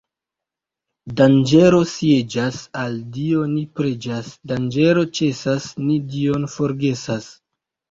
[1.19, 7.33] Danĝero sieĝas, al Dio ni preĝas— danĝero ĉesas, ni Dion forgesas.